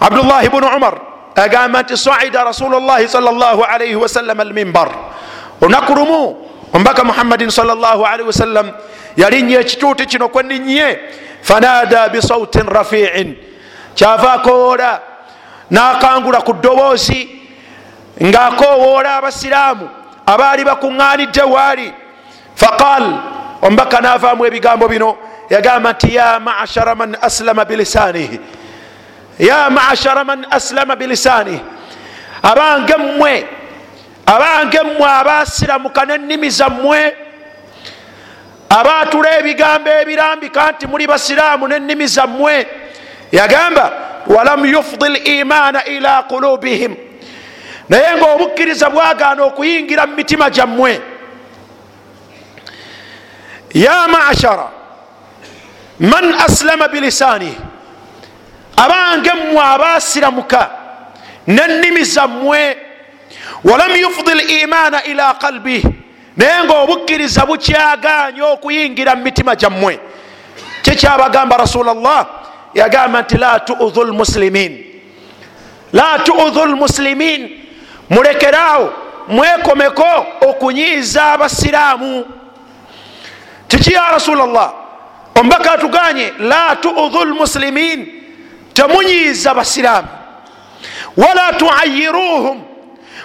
abdullahi 0.00 0.48
bnu 0.48 0.66
umar. 0.76 0.94
Agamba 1.38 1.82
nti 1.82 1.96
saida 1.96 2.44
rasulullahi 2.44 3.06
salllahalaihi 3.08 3.94
wasallam 3.94 4.40
almimbar 4.40 4.90
olunaku 5.62 5.94
lumu 5.94 6.36
omubaka 6.74 7.04
muhammadin 7.04 7.50
salllahalaihi 7.50 8.26
wasallam 8.26 8.74
yalinnya 9.16 9.60
ekituuti 9.60 10.06
kino 10.06 10.28
kweninnye 10.28 10.98
fanada 11.42 12.08
bisautin 12.08 12.66
rafiin. 12.66 13.36
Kyava 13.94 14.32
akowoola 14.32 15.00
nakangula 15.70 16.40
ku 16.42 16.52
ddoboozi 16.58 17.28
ngaakowoola 18.22 19.16
abasiraamu 19.22 19.88
abaali 20.26 20.64
bakuŋŋaanidde 20.64 21.42
waali 21.42 21.92
faqal. 22.56 23.04
Omubaka 23.62 24.00
navaamu 24.00 24.46
ebigambo 24.46 24.88
bino 24.88 25.18
yagamba 25.50 25.92
nti 25.92 26.14
ya 26.14 26.40
mashara 26.40 26.94
man 26.94 27.16
aslama 27.22 27.64
bilisanihi. 27.64 28.40
Ya 29.38 29.70
mashara 29.70 30.24
man 30.24 30.46
aslama 30.50 30.96
bilisanihi. 30.96 31.60
Abange 32.42 32.96
mmwe 32.96 33.46
abange 34.26 34.80
mmwe 34.82 35.10
abasiramuka 35.10 36.04
n'ennimi 36.04 36.50
zammwe 36.50 37.16
abaatula 38.68 39.38
ebigambo 39.38 39.90
ebirambika 39.90 40.72
nti 40.72 40.86
muli 40.86 41.06
basiraamu 41.06 41.68
n'ennimi 41.68 42.06
zammwe 42.06 42.66
yagamba 43.32 43.92
walam 44.26 44.66
yufdi 44.66 45.08
limaana 45.08 45.84
ila 45.84 46.22
qulubihim. 46.22 46.96
Naye 47.88 48.16
ngaobukkiriza 48.16 48.90
bwagaana 48.90 49.42
okuyingira 49.44 50.06
mu 50.06 50.16
mitima 50.16 50.50
gyammwe. 50.50 51.00
Ya 53.74 54.08
mashara 54.08 54.77
man 56.00 56.34
aslama 56.34 56.88
bilisanih 56.88 57.54
abange 58.76 59.32
mmwe 59.32 59.62
abasiramuka 59.62 60.70
nennimi 61.46 62.04
zammwe. 62.04 62.76
Walam 63.64 63.96
yufdi 63.96 64.34
limaana 64.34 65.04
ila 65.04 65.34
qalbi. 65.34 65.84
Naye 66.36 66.64
nga 66.64 66.74
obukkiriza 66.74 67.46
bukyaganya 67.46 68.46
okuyingira 68.46 69.16
mu 69.16 69.22
mitima 69.22 69.56
gyammwe. 69.56 70.00
Kikyabagamba 70.82 71.56
rasulllah 71.56 72.26
yagamba 72.74 73.22
nti 73.22 73.38
la 73.38 73.60
tuudhu 73.60 74.04
lmuslimin 74.04 74.84
la 75.92 76.18
tuudhu 76.18 76.66
lmuslimin 76.66 77.60
mulekeraawo 78.10 78.92
mwekomeko 79.28 80.26
okunyiiza 80.40 81.32
abasiraamu. 81.32 82.24
Kiki 83.68 83.92
ya 83.92 84.10
rasulllah 84.10 84.72
omubaka 85.40 85.72
atuganye 85.72 86.32
la 86.38 86.76
tuudhu 86.76 87.24
lmuslimin 87.24 88.22
temunyiiza 88.74 89.54
basiraamu. 89.54 90.08
Wala 91.16 91.52
tuayiruhum 91.52 92.62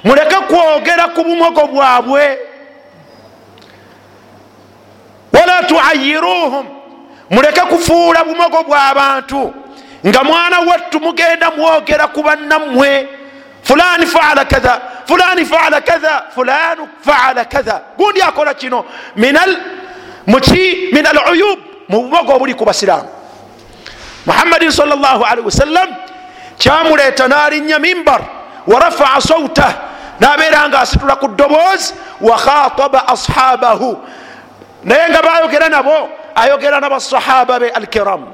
muleke 0.03 0.36
kwogera 0.36 1.08
ku 1.08 1.24
bumogo 1.24 1.67
bwabwe. 1.67 2.38
Wala 5.34 5.63
tuayiruhum 5.63 6.65
muleke 7.29 7.62
kufuula 7.62 8.24
bumogo 8.24 8.63
bw'abantu 8.63 9.53
nga 10.08 10.24
mwana 10.24 10.60
wattu 10.60 11.00
mugenda 11.00 11.51
mwogera 11.51 12.08
ku 12.08 12.24
bannammwe. 12.24 13.08
Fulani 13.63 14.05
faala 14.05 14.46
katha 14.46 14.82
fulani 15.05 15.46
faala 15.46 15.82
katha 15.82 16.24
fulanu 16.36 16.88
faala 17.01 17.46
katha 17.46 17.82
gundi 17.98 18.22
akola 18.22 18.53
kino. 18.53 18.86
Muki 20.27 20.89
min 20.93 21.05
al 21.05 21.17
uyub 21.32 21.73
mu 21.93 22.09
bumogo 22.09 22.33
obuli 22.33 22.57
ku 22.57 22.65
basiraamu. 22.65 23.05
Muhammadin 24.25 24.71
salllahalihi 24.71 25.45
wasallam 25.45 25.89
kyamuleeta 26.57 27.27
nalinnya 27.27 27.77
mimbar 27.79 28.21
warafaa 28.67 29.21
sautah 29.21 29.73
nabeera 30.19 30.69
nga 30.69 30.79
asitula 30.81 31.15
ku 31.21 31.27
ddoboozi 31.27 31.93
wakhataba 32.21 33.05
ashabahu 33.07 33.97
naye 34.83 35.09
nga 35.09 35.21
bayogera 35.21 35.69
nabo 35.69 36.09
ayogera 36.35 36.79
nabasahaba 36.79 37.59
be 37.59 37.69
alkiram 37.69 38.25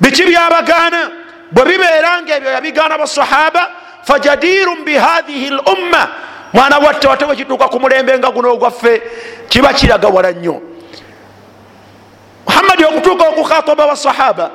biki 0.00 0.22
byabagaana? 0.22 1.10
Bwe 1.50 1.64
bibeera 1.64 2.22
nga 2.22 2.36
ebyo 2.36 2.50
yabigaana 2.50 2.98
basahaba 2.98 3.70
fajadirun 4.06 4.84
bihathihi 4.86 5.50
lumma. 5.50 6.08
Mwana 6.52 6.78
watte 6.78 7.08
wate 7.08 7.24
wekituuka 7.24 7.68
ku 7.68 7.80
mulembe 7.80 8.18
nga 8.18 8.30
guno 8.30 8.54
ogwaffe 8.54 9.02
kiba 9.48 9.72
kiraga 9.72 10.08
wala 10.08 10.32
nnyo 10.32 10.69
muhammadi 12.80 12.84
okutuuka 12.84 13.28
okukhataba 13.28 13.86
basahaba 13.86 14.50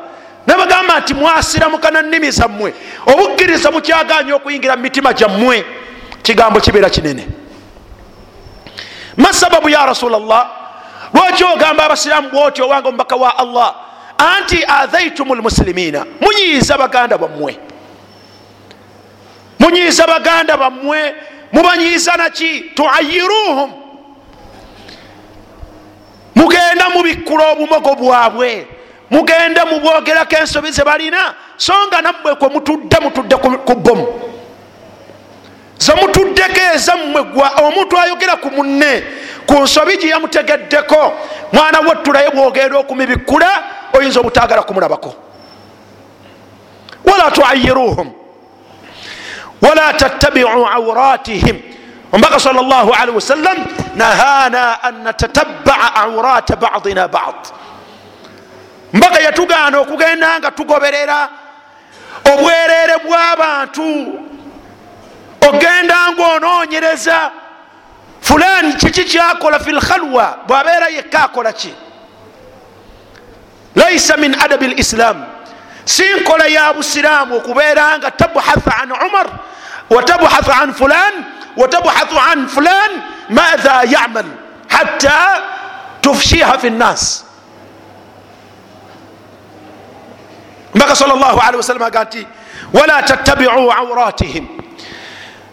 nabagamba 0.48 1.00
nti 1.00 1.13
mwasiramukana 1.13 2.01
nnimi 2.01 2.32
zammwe 2.32 2.74
obukkiriza 3.05 3.72
bukyaganya 3.72 4.36
okuyingira 4.36 4.75
mu 4.75 4.84
mitima 4.84 5.13
gyammwe 5.13 5.65
kigambo 6.24 6.60
kibeera 6.60 6.89
kinene. 6.89 7.27
Masababu 9.17 9.70
ya 9.70 9.86
rasulllah 9.86 10.50
lwaki 11.13 11.44
ogamba 11.44 11.86
abasiramu 11.86 12.29
bwoti 12.29 12.62
owanga 12.62 12.89
omubaka 12.89 13.15
wa 13.15 13.38
allah 13.38 13.75
anti 14.17 14.65
adhaitum 14.65 15.34
lmuslimina 15.34 16.05
munyiiza 16.22 16.77
baganda 16.77 17.17
bammwe 17.17 17.60
munyiiza 19.60 20.08
baganda 20.08 20.58
bammwe 20.58 21.15
mubanyiiza 21.51 22.17
naki 22.17 22.60
tuayiruhum 22.75 23.84
mugenda 26.35 26.89
mubikkula 26.89 27.51
obumogo 27.51 27.95
bwabwe. 27.95 28.67
Mugende 29.09 29.63
mubwogerako 29.63 30.35
ensobi 30.35 30.71
ze 30.71 30.83
balina 30.83 31.35
so 31.57 31.73
nga 31.87 32.01
nammwe 32.01 32.35
kwe 32.35 32.49
mutudde 32.49 32.97
mutudde 32.99 33.35
ku 33.37 33.75
bomu 33.75 34.07
zemutuddeko 35.77 36.61
ezammwe 36.75 37.23
gwa 37.23 37.51
omuntu 37.67 37.99
ayogera 37.99 38.35
ku 38.35 38.49
munne 38.49 39.03
ku 39.45 39.53
nsobi 39.53 39.97
gye 39.97 40.09
yamutegeddeko 40.09 41.13
mwana 41.53 41.79
wettulaye 41.79 42.29
bwogenda 42.29 42.77
okumibikkula 42.77 43.49
oyinza 43.93 44.19
obutagala 44.19 44.63
kumulabako. 44.63 45.15
Wala 47.05 47.31
tuayiruhum 47.31 48.11
wala 49.61 49.93
tattabiu 49.93 50.48
auratihim 50.48 51.61
omubaka 52.15 52.39
sal 52.39 52.55
llah 52.55 52.87
alihi 53.01 53.15
wasallam 53.15 53.57
nahana 53.95 54.79
an 54.83 55.03
natatabaa 55.03 55.95
aurata 55.95 56.55
badina 56.55 57.07
bad 57.07 57.35
mbaka 58.93 59.19
yatugaana 59.19 59.79
okugenda 59.79 60.39
nga 60.39 60.51
tugoberera 60.51 61.29
obwereere 62.33 62.95
bw'abantu 63.03 63.87
ogenda 65.47 66.11
nga 66.11 66.25
onoonyereza 66.35 67.31
fulani 68.21 68.73
kiki 68.73 69.03
kyakola 69.03 69.59
fi 69.59 69.71
lkhalwa 69.71 70.37
bwabeera 70.47 70.87
yekka 70.87 71.23
akola 71.23 71.53
ki 71.53 71.73
laisa 73.75 74.17
min 74.17 74.35
adabi 74.39 74.67
lislam 74.67 75.25
si 75.85 76.03
nkola 76.13 76.47
ya 76.47 76.73
busiraamu 76.73 77.35
okubeera 77.37 77.97
nga 77.97 78.11
tabhathu 78.11 78.71
an 78.81 78.91
umar 78.91 79.27
watabhathu 79.89 80.51
an 80.51 80.73
fulan 80.73 81.34
watabhathu 81.57 82.15
an 82.31 82.48
fulan 82.48 82.91
madha 83.29 83.83
yamal 83.83 84.25
hatta 84.68 85.41
tufshiha 86.01 86.57
fi 86.57 86.70
nnas 86.70 87.25
mbaka 90.75 90.96
sal 90.96 91.07
llah 91.09 91.48
alihi 91.48 91.57
wasallam 91.57 91.83
aga 91.83 92.03
nti 92.03 92.27
wala 92.74 93.03
tattabiu 93.03 93.50
auratihim 93.72 94.48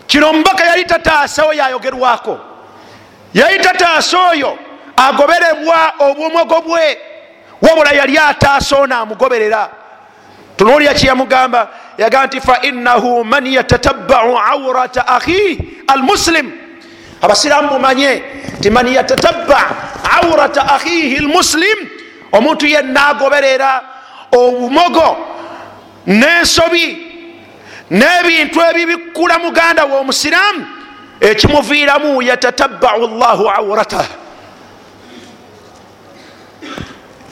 kino 0.07 0.31
omubaka 0.31 0.65
yali 0.65 0.85
tataasa 0.85 1.45
oyo 1.47 1.65
ayogerwako 1.65 2.38
yali 3.35 3.59
tataasa 3.59 4.19
oyo 4.31 4.59
agoberebwa 4.97 5.93
obwomogo 5.99 6.61
bwe 6.61 6.99
wabula 7.62 7.91
yali 7.93 8.19
ataasa 8.19 8.77
ono 8.77 8.97
amugoberera 8.97 9.71
tunuulya 10.57 10.95
kyeyamugamba 10.95 11.69
yaga 11.99 12.27
nti 12.27 12.41
fainahu 12.41 13.25
man 13.25 13.47
yatatabau 13.47 14.38
aurata 14.38 15.07
akhi 15.87 15.92
almuslim 15.92 16.51
abasiraamu 17.23 17.68
mumanye 17.68 18.23
nti 18.59 18.71
man 18.71 18.87
yatatabba 18.88 19.59
aurata 20.23 20.62
akhihi 20.75 21.16
lmuslim 21.16 21.79
omuntu 22.33 22.66
yenna 22.66 23.07
agoberera 23.09 23.83
obumogo 24.33 25.16
n'ensobi 26.07 26.87
n'ebintu 27.90 28.61
ebibikkula 28.71 29.38
muganda 29.38 29.85
we 29.85 29.97
omusiraamu 29.97 30.66
ekimuviiramu 31.21 32.23
yatatabau 32.23 33.07
llahu 33.07 33.49
auratah 33.49 34.07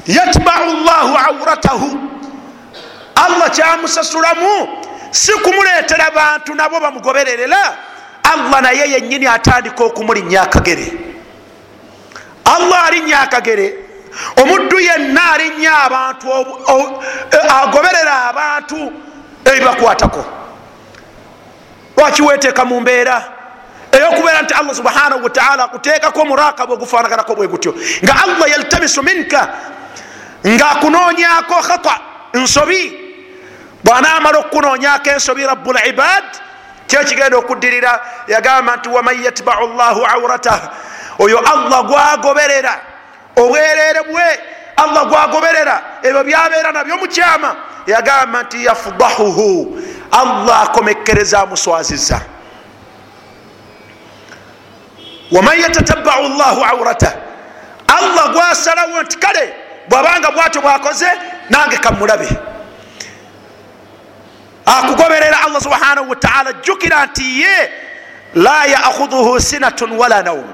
yatbau 0.06 0.66
llahu 0.86 1.14
auratahu 1.28 1.88
allah 3.14 3.50
kyamusasulamu 3.50 4.68
si 5.10 5.32
kumuleetera 5.32 6.10
bantu 6.14 6.54
nabo 6.54 6.80
bamugobererera 6.80 7.89
allah 8.32 8.62
naye 8.62 8.90
yenyini 8.90 9.26
atandika 9.26 9.84
okumulinnya 9.84 10.42
akagere. 10.42 10.92
Allah 12.44 12.84
alinnya 12.86 13.20
akagere. 13.20 13.74
Omuddu 14.36 14.78
yenna 14.78 15.32
alinnya 15.32 15.72
abantu 15.82 16.26
agoberera 17.62 18.28
abantu 18.28 18.92
ebibakwatako. 19.44 20.24
Lwaki 21.96 22.22
weteeka 22.22 22.64
mu 22.64 22.80
mbeera 22.80 23.24
eyokubeera 23.92 24.42
nti 24.42 24.54
allah 24.54 24.74
subhanahu 24.74 25.24
wataala 25.24 25.64
akuteekako 25.64 26.24
murakaba 26.24 26.74
ogufanaganako 26.74 27.34
bwe 27.34 27.48
gutyo. 27.48 27.74
Nga 28.04 28.14
allah 28.22 28.50
yaltamisu 28.50 29.02
minka 29.02 29.48
ngaakunoonyako 30.46 31.54
khata 31.62 32.00
nsobi. 32.34 33.10
Bwanaamala 33.84 34.38
okukunoonyako 34.38 35.10
ensobi 35.10 35.46
rabu 35.46 35.72
libad 35.72 36.24
kyekigenda 36.90 37.36
okuddirira 37.38 37.92
yagamba 38.28 38.76
nti 38.76 38.88
waman 38.88 39.16
yatbau 39.24 39.66
llahu 39.78 40.02
auratah 40.06 40.60
oyo 41.18 41.38
allah 41.38 41.80
gwagoberera. 41.86 42.74
Obwereere 43.36 44.00
bwe 44.10 44.28
allah 44.76 45.02
gwagoberera. 45.08 45.76
Ebyo 46.02 46.24
byabeera 46.24 46.72
nabyo 46.72 46.96
mukyama 46.96 47.56
yagamba 47.86 48.42
nti 48.42 48.64
yafdahuhu. 48.64 49.78
Allah 50.10 50.62
akomekkereza 50.62 51.40
amuswaziza 51.40 52.20
waman 55.30 55.58
yatatabau 55.60 56.28
llahu 56.28 56.64
auratah 56.64 57.12
allah 57.86 58.32
gwasalawo 58.32 59.02
nti 59.02 59.16
kale 59.18 59.54
bwabanga 59.88 60.30
bwatyo 60.30 60.60
bwakoze 60.62 61.06
nange 61.50 61.76
kamulabe 61.76 62.28
akugoberera 64.78 65.40
allah 65.46 65.60
subhanahu 65.60 66.10
wataala 66.10 66.52
jjukira 66.52 67.06
nti 67.06 67.40
ye 67.40 67.70
la 68.34 68.64
yakhudhuhu 68.64 69.40
sinatun 69.40 69.92
wala 69.92 70.22
naum 70.22 70.44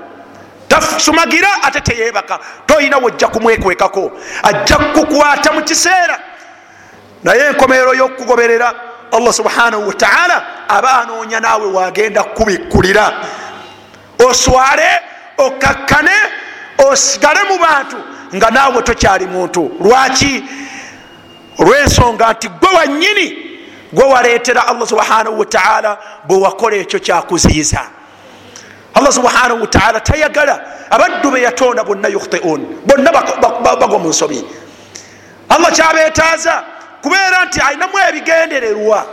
tasumagira 0.68 1.48
ate 1.62 1.81
teyebaka. 1.81 2.38
Toyina 2.66 2.98
wojja 2.98 3.29
kumwekwekako. 3.29 4.12
Ajja 4.42 4.76
kukukwata 4.76 5.52
mu 5.52 5.62
kiseera. 5.62 6.18
Naye 7.24 7.46
enkomerero 7.46 7.94
y'okugoberera 7.94 8.74
allah 9.12 9.33
subhanahu 9.33 9.88
wataala 9.88 10.42
aba 10.68 11.02
anoonya 11.02 11.40
naawe 11.40 11.66
wagenda 11.66 12.24
kubikkulira 12.24 13.12
oswale 14.29 14.88
okakkane 15.38 16.11
osigale 16.79 17.42
mu 17.42 17.59
bantu 17.59 17.96
nga 18.35 18.50
naawe 18.50 18.83
tokyali 18.83 19.26
muntu. 19.26 19.76
Lwaki? 19.81 20.44
Olwensonga 21.59 22.33
nti 22.33 22.48
gwe 22.48 22.68
wanyini 22.76 23.45
gwe 23.96 24.04
waleetera 24.04 24.68
allah 24.68 24.87
subhanahu 24.88 25.38
wataala 25.38 25.98
bwe 26.24 26.37
wakola 26.38 26.76
ekyo 26.76 27.00
kyakuziyiza. 27.00 27.80
Allah 28.94 29.12
subhanahu 29.12 29.61
wataala 29.61 30.00
tayagala 30.00 30.61
abaddu 30.90 31.30
be 31.30 31.40
yatonda 31.42 31.85
bonna 31.85 32.09
yukhtiun 32.09 32.61
bonna 32.87 33.12
bagwa 33.12 33.98
mu 33.98 34.09
nsobi. 34.09 34.44
Allah 35.48 35.72
kyabetaaza 35.72 36.64
kubeera 37.02 37.44
nti 37.44 37.61
alinamu 37.61 37.98
ebigendererwa 38.09 39.06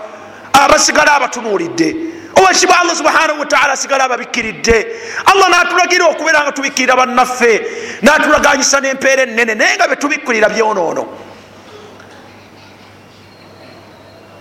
abasigala 0.54 1.15
abatunuulidde. 1.15 1.96
Owekiba 2.36 2.80
allah 2.80 2.96
subhanahu 2.96 3.39
wataala 3.39 3.74
asigala 3.74 4.04
ababikkiridde. 4.04 4.88
Allah 5.26 5.50
natulagira 5.50 6.06
okubeera 6.06 6.43
nga 6.43 6.52
tubikkirira 6.52 6.96
bannaffe 6.96 7.62
natulaganyisa 8.02 8.80
nempeera 8.80 9.24
enene 9.24 9.56
naye 9.56 9.76
nga 9.76 9.88
betubikkirira 9.88 10.50
byonoono 10.50 11.08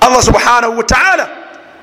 allah 0.04 0.22
subhanahu 0.22 0.78
wataala 0.78 1.28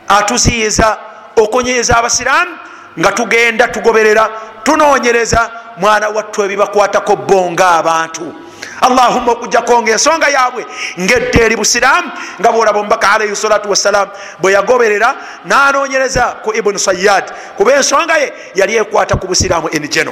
atuziyiza 0.08 0.98
okunyiiza 1.36 1.98
abasiraamu 1.98 2.58
nga 3.00 3.12
tugenda 3.12 3.68
tugoberera 3.68 4.30
tunonyereza 4.64 5.50
mwana 5.78 6.10
wattu 6.10 6.44
ebibakwatako 6.44 7.16
bo 7.16 7.52
nga 7.52 7.72
abantu. 7.72 8.34
Allahuma 8.82 9.32
okujjako 9.32 9.82
nga 9.82 9.92
ensonga 9.92 10.28
yaabwe 10.28 10.66
ngedde 11.00 11.40
eri 11.46 11.56
busiraamu 11.56 12.12
nga 12.40 12.52
bwolaba 12.52 12.80
omubaka 12.80 13.12
alaihi 13.12 13.36
salatu 13.36 13.70
wassalam 13.70 14.08
bwe 14.40 14.54
yagoberera 14.54 15.16
nanonyereza 15.46 16.24
ku 16.44 16.54
ibunu 16.56 16.80
sayad 16.80 17.32
kuba 17.58 17.76
ensonga 17.76 18.18
ye 18.18 18.34
yali 18.56 18.76
ekwata 18.76 19.16
ku 19.16 19.28
busiraamu 19.28 19.70
enigeno 19.72 20.12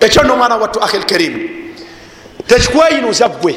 ekyo 0.00 0.22
no 0.22 0.34
omwana 0.34 0.56
wattu 0.56 0.82
ahi 0.82 0.98
lkarimu 0.98 1.38
tekikweyinuza 2.46 3.28
gwe 3.28 3.54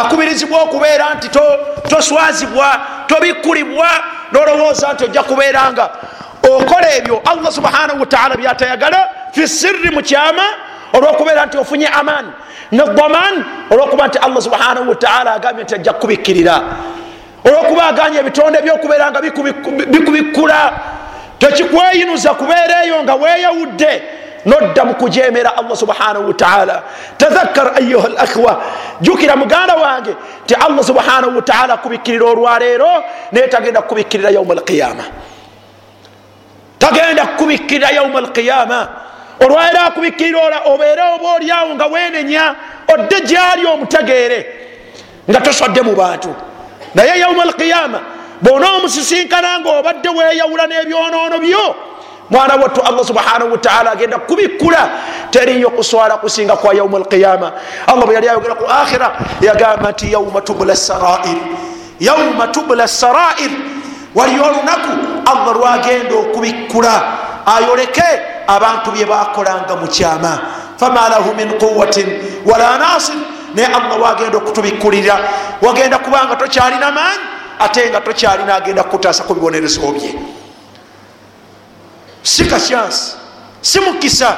akubirizibwa 0.00 0.62
okubeera 0.62 1.14
nti 1.14 1.28
toswazibwa 1.88 2.80
tobikkulibwa 3.06 3.88
nolowooza 4.32 4.92
nti 4.92 5.04
ojja 5.04 5.22
kubeera 5.22 5.72
nga. 5.72 5.90
Okola 6.42 6.94
ebyo 6.96 7.22
allah 7.24 7.52
subhanahu 7.52 8.00
wataala 8.00 8.36
byatayagala 8.36 9.08
fi 9.32 9.48
sirri 9.48 9.90
mukyama 9.90 10.42
olwokubeera 10.92 11.46
nti 11.46 11.58
ofunye 11.58 11.88
amaani. 11.88 12.32
Ne 12.72 12.84
daman 12.84 13.44
olwokuba 13.70 14.06
nti 14.06 14.18
allah 14.18 14.42
subhanahu 14.42 14.88
wataala 14.88 15.34
agambye 15.34 15.64
nti 15.64 15.74
ajja 15.74 15.92
kubikkirira. 15.92 16.60
Olwokuba 17.44 17.86
aganye 17.86 18.18
ebitonde 18.18 18.62
byokubeera 18.62 19.10
nga 19.10 19.20
bikubikkula. 19.86 20.72
Tekikweyinuza 21.38 22.34
kubeera 22.34 22.84
eyo 22.84 23.02
nga 23.02 23.14
weyawudde 23.14 24.02
nodda 24.46 24.84
mukujemera 24.84 25.56
allah 25.56 25.76
subhanahu 25.76 26.26
wataala 26.28 26.82
tadhakkar 27.18 27.72
ayuha 27.76 28.08
lakhwa 28.08 28.62
jukira 29.00 29.36
muganda 29.36 29.74
wange 29.74 30.16
ti 30.46 30.54
allah 30.54 30.84
subhanahu 30.84 31.36
wataala 31.36 31.74
akubikkirira 31.74 32.26
olwaleero 32.26 33.04
naye 33.32 33.48
tagenda 33.48 33.82
kukubikkirira 33.82 34.30
yauma 34.30 34.52
alqiyama 34.54 35.04
tagenda 36.78 37.26
kukubikkirira 37.26 37.90
yauma 37.90 38.18
alqiyama 38.18 38.88
olwaleero 39.40 39.80
akubikkirira 39.86 40.60
obeere 40.64 41.02
oba 41.14 41.32
oliawo 41.32 41.74
nga 41.74 41.86
wenenya 41.86 42.54
odde 42.94 43.20
gyali 43.20 43.66
omutegeere 43.66 44.46
nga 45.30 45.40
toswadde 45.40 45.82
mu 45.82 45.94
bantu. 45.94 46.34
Naye 46.94 47.20
yauma 47.20 47.42
alqiyama 47.42 48.00
bona 48.42 48.72
omusisinkana 48.72 49.60
nga 49.60 49.70
obadde 49.70 50.08
weyawula 50.08 50.66
n'ebyonoono 50.66 51.38
byo 51.38 51.76
mwana 52.30 52.54
wattu 52.54 52.80
allah 52.80 53.04
subhanahu 53.04 53.52
wataala 53.52 53.90
agenda 53.92 54.18
kubikkula 54.18 54.88
teriyo 55.30 55.70
kuswala 55.70 56.16
kusinga 56.16 56.56
kwa 56.56 56.74
yauma 56.74 56.98
alqiyama. 56.98 57.52
Allah 57.86 58.04
bwe 58.06 58.14
yali 58.14 58.28
ayogera 58.28 58.54
ku 58.54 58.64
akhira 58.66 59.16
yagamba 59.40 59.90
nti 59.90 60.12
yauma 60.12 60.40
tubula 60.40 60.76
sarair 60.76 61.36
yauma 62.00 62.46
tubula 62.48 62.88
sarair 62.88 63.50
waliyo 64.14 64.44
olunaku 64.44 64.92
allah 65.26 65.56
lwagenda 65.56 66.14
okubikkula 66.14 67.02
ayoleke 67.46 68.04
abantu 68.46 68.90
bye 68.90 69.04
bakolanga 69.04 69.76
mukyama 69.76 70.38
fama 70.76 71.08
lahu 71.08 71.34
min 71.34 71.48
quwatin 71.58 72.06
wala 72.46 72.78
nasir 72.78 73.14
naye 73.54 73.66
allah 73.66 74.00
wagenda 74.02 74.36
okutubikkulira 74.38 75.18
wagenda 75.62 75.98
kubanga 75.98 76.36
tokyalina 76.36 76.92
maanyi 76.92 77.24
ate 77.58 77.90
nga 77.90 78.00
tokyalina 78.00 78.54
agenda 78.54 78.82
kukutaasa 78.82 79.22
ku 79.24 79.34
bibonerezo 79.34 79.80
bye 79.92 80.14
si 82.22 82.44
kasyansi 82.44 83.16
si 83.60 83.80
mukisa 83.80 84.36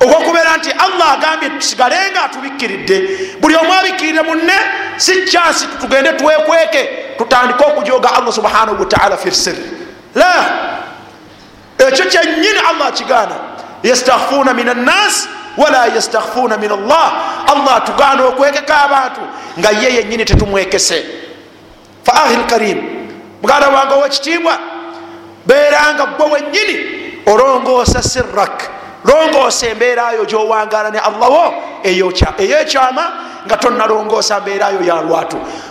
ogwokubeera 0.00 0.56
nti 0.56 0.70
allah 0.70 1.12
agambye 1.12 1.50
tusigale 1.50 1.96
nga 2.10 2.24
atubikkiridde 2.24 3.08
buli 3.40 3.56
omu 3.56 3.72
abikkirire 3.72 4.22
munne 4.22 4.58
si 4.96 5.22
kyansi 5.22 5.66
tugende 5.80 6.12
twekweke 6.12 6.88
tutandike 7.18 7.64
okujoga 7.64 8.14
allah 8.14 8.32
subhanahu 8.32 8.80
wataala 8.80 9.16
firsir 9.16 9.54
la 10.14 10.34
ekyo 11.78 12.04
kyenyini 12.04 12.58
allah 12.68 12.86
akigaana 12.88 13.34
yastakhfuna 13.82 14.54
min 14.54 14.68
annas 14.68 15.28
wala 15.58 15.86
yastakhfuna 15.86 16.56
min 16.56 16.70
allah. 16.70 17.12
Allah 17.46 17.76
atugaana 17.76 18.24
okwekeka 18.24 18.82
abantu 18.82 19.20
nga 19.58 19.70
ye 19.70 19.94
yenyini 19.94 20.24
tetumwekese. 20.24 21.04
Fa 22.04 22.24
ahi 22.24 22.36
lkarim 22.36 22.78
muganda 23.42 23.68
wange 23.68 23.94
owekitiibwa 23.94 24.58
beeranga 25.46 26.06
gwe 26.06 26.26
wenyini 26.26 26.76
olongoosa 27.32 28.02
sirak 28.02 28.70
longoosa 29.04 29.66
embeerayo 29.66 30.24
gyowangala 30.24 30.90
ne 30.90 30.98
allah 30.98 31.28
wo 31.30 31.44
eyekyama 31.84 33.04
nga 33.46 33.56
tonalongoosa 33.56 34.40
mbeerayo 34.40 34.80
ya 34.82 34.94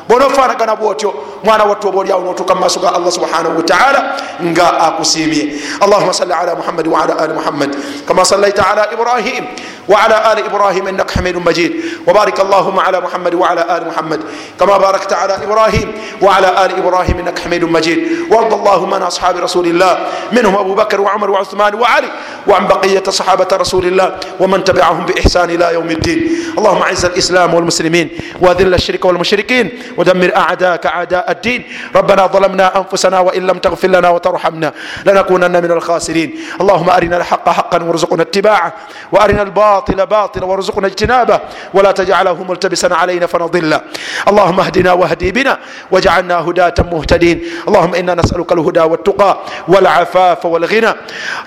bwonaofaanagana 0.09 0.75
bwotyo 0.75 1.13
mwana 1.43 1.63
wattu 1.63 1.87
obaolyawo 1.87 2.23
notuuka 2.23 2.55
mu 2.55 2.61
maaso 2.61 2.79
ga 2.79 2.95
allah 2.95 3.11
subhanahu 3.11 3.57
wataala 3.57 4.15
nga 4.43 4.79
akusiimye 4.79 5.53
allahuma 5.81 6.13
salli 6.13 6.33
ala 6.33 6.55
muhammadi 6.55 6.89
waala 6.89 7.19
ali 7.19 7.33
muhammad 7.33 7.75
kama 8.07 8.25
sallaita 8.25 8.67
ala 8.71 8.93
ibrahim 8.93 9.45
وعلى 9.87 10.33
آل 10.33 10.45
إبراهيم 10.45 10.87
إنك 10.87 11.11
حميد 11.11 11.35
مجيد 11.37 11.73
وبارك 12.07 12.39
اللهم 12.39 12.79
على 12.79 12.99
محمد 13.01 13.33
وعلى 13.35 13.77
آل 13.77 13.87
محمد 13.87 14.19
كما 14.59 14.77
باركت 14.77 15.13
على 15.13 15.33
إبراهيم 15.43 15.91
وعلى 16.21 16.65
آل 16.65 16.77
إبراهيم 16.77 17.19
إنك 17.19 17.39
حميد 17.39 17.63
مجيد 17.63 17.99
وارض 18.31 18.53
اللهم 18.53 18.93
عن 18.93 19.01
أصحاب 19.01 19.37
رسول 19.37 19.67
الله 19.67 19.97
منهم 20.31 20.55
أبو 20.55 20.75
بكر 20.75 21.01
وعمر 21.01 21.29
وعثمان 21.31 21.75
وعلي 21.75 22.07
وعن 22.47 22.67
بقية 22.67 23.03
صحابة 23.09 23.47
رسول 23.53 23.85
الله 23.85 24.15
ومن 24.39 24.63
تبعهم 24.63 25.05
بإحسان 25.05 25.49
إلى 25.49 25.73
يوم 25.73 25.91
الدين 25.91 26.19
اللهم 26.57 26.81
أعز 26.81 27.05
الإسلام 27.05 27.53
والمسلمين 27.53 28.09
وأذل 28.41 28.73
الشرك 28.73 29.05
والمشركين 29.05 29.69
ودمر 29.97 30.31
أعداءك 30.35 30.85
أعداء 30.85 31.31
الدين. 31.31 31.63
ربنا 31.95 32.27
ظلمنا 32.27 32.77
أنفسنا 32.77 33.19
وإن 33.19 33.47
لم 33.47 33.57
تغفر 33.57 33.87
لنا 33.87 34.09
وترحمنا 34.09 34.73
لنكونن 35.05 35.63
من 35.63 35.71
الخاسرين. 35.71 36.39
اللهم 36.61 36.89
أرنا 36.89 37.17
الحق 37.17 37.49
حقا 37.49 37.83
وارزقنا 37.83 38.21
اتباعه 38.21 38.73
وأرنا 39.11 39.41
الباطل 39.41 40.05
باطلا 40.05 40.45
وارزقنا 40.45 40.87
اجتنابه 40.87 41.39
ولا 41.73 41.91
تجعله 41.91 42.43
ملتبسا 42.43 42.93
علينا 42.93 43.25
فنضل. 43.25 43.79
اللهم 44.27 44.59
اهدنا 44.59 44.93
واهدي 44.93 45.31
بنا 45.31 45.57
واجعلنا 45.91 46.39
هداة 46.39 46.73
مهتدين. 46.91 47.43
اللهم 47.67 47.95
إنا 47.95 48.13
نسألك 48.13 48.51
الهدى 48.51 48.81
والتقى 48.81 49.37
والعفاف 49.67 50.45
والغنى. 50.45 50.93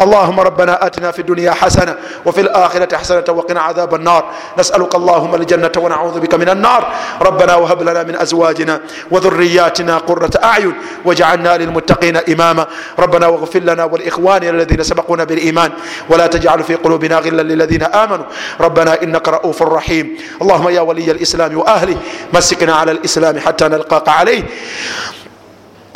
اللهم 0.01 0.41
ربنا 0.41 0.87
آتنا 0.87 1.11
في 1.11 1.19
الدنيا 1.19 1.53
حسنة 1.53 1.95
وفي 2.27 2.41
الآخرة 2.41 2.97
حسنة 2.97 3.25
وقنا 3.29 3.61
عذاب 3.61 3.95
النار. 3.95 4.25
نسألك 4.59 4.95
اللهم 4.95 5.35
الجنة 5.35 5.73
ونعوذ 5.77 6.21
بك 6.21 6.35
من 6.35 6.49
النار. 6.49 6.93
ربنا 7.23 7.55
وهب 7.55 7.83
لنا 7.83 8.03
من 8.03 8.17
أزواجنا 8.17 8.40
وأزواجنا 8.41 8.81
وذرياتنا 9.11 9.99
قرة 9.99 10.31
أعين 10.45 10.75
واجعلنا 11.05 11.57
للمتقين 11.57 12.17
إماما. 12.17 12.67
ربنا 12.99 13.27
واغفر 13.27 13.61
لنا 13.61 13.85
ولإخواننا 13.85 14.51
الذين 14.51 14.83
سبقونا 14.83 15.25
بالإيمان. 15.25 15.71
ولا 16.09 16.27
تجعل 16.27 16.65
في 16.65 16.75
قلوبنا 16.75 17.19
غلا 17.19 17.43
للذين 17.43 17.83
آمنوا. 17.83 18.25
ربنا 18.61 19.03
إنك 19.03 19.29
رؤوف 19.29 19.63
رحيم. 19.63 20.17
اللهم 20.43 20.69
يا 20.69 20.81
ولي 20.81 21.11
الإسلام 21.11 21.59
وأهله 21.59 21.97
مسكنا 22.35 22.75
على 22.75 22.93
الإسلام 22.93 23.39
حتى 23.39 23.69
نلقاك 23.69 24.09
عليه. 24.09 24.43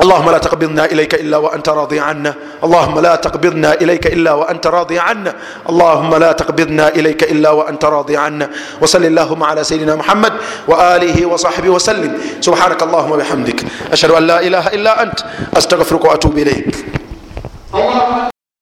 اللهم 0.02 0.30
لا 0.30 0.38
تقبضنا 0.38 0.84
إليك 0.84 1.14
إلا 1.14 1.36
وأنت 1.36 1.68
راضي 1.68 2.00
عنا 2.00 2.34
اللهم 2.64 2.98
لا 3.00 3.14
تقبضنا 3.16 3.74
إليك 3.74 4.06
إلا 4.06 4.32
وأنت 4.32 4.66
راضي 4.66 4.98
عنا 4.98 5.34
اللهم 5.70 6.14
لا 6.14 6.32
تقبضنا 6.32 6.88
إليك 6.88 7.22
إلا 7.22 7.50
وأنت 7.50 7.84
راضي 7.84 8.16
عنا 8.16 8.50
وصل 8.82 9.04
اللهم 9.04 9.42
على 9.42 9.64
سيدنا 9.64 9.94
محمد 9.96 10.32
وآله 10.68 11.26
وصحبه 11.26 11.68
وسلم 11.70 12.18
سبحانك 12.40 12.82
اللهم 12.82 13.10
وبحمدك 13.12 13.64
أشهد 13.92 14.10
أن 14.10 14.26
لا 14.26 14.40
إله 14.42 14.66
إلا 14.68 15.02
أنت 15.02 15.18
أستغفرك 15.56 16.04
وأتوب 16.04 16.38
إليك 16.38 16.74